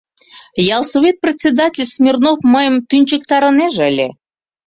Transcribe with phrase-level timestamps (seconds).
[0.75, 4.07] «Ялсовет председатель Смирнов мыйым тӱнчыктарынеже ыле.